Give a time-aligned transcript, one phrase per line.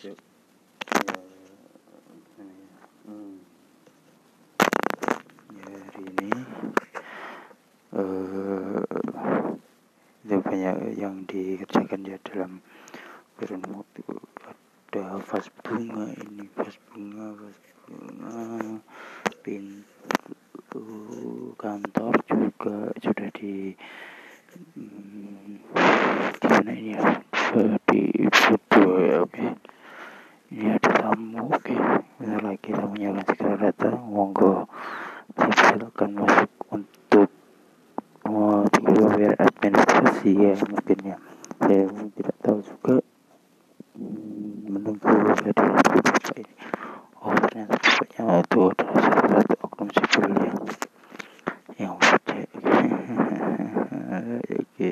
[0.00, 0.16] Ya?
[3.04, 3.36] Hmm.
[5.52, 6.28] Ya, hari ini
[10.24, 12.64] itu banyak yang dikerjakan ya dalam
[13.36, 14.00] kurun waktu
[14.88, 18.40] ada vas bunga ini vas bunga vas bunga
[19.44, 20.84] pintu
[21.60, 23.76] kantor juga sudah di
[24.72, 25.60] hmm,
[26.40, 27.20] di ini ya
[27.84, 29.44] di foto ya oke
[30.50, 31.74] ini ada tamu oke.
[32.18, 34.66] Bentar lagi tamunya akan segera datang monggo
[35.38, 37.30] silakan masuk untuk
[38.26, 41.16] oh biar administrasi ya mungkin ya.
[41.62, 41.86] Saya
[42.18, 42.96] tidak tahu juga.
[44.66, 46.54] Menunggu kehadiran bapak ini.
[47.22, 50.60] Oh ternyata bapaknya itu adalah salah satu oknum sipil yang
[51.78, 52.48] yang wajib
[54.50, 54.88] oke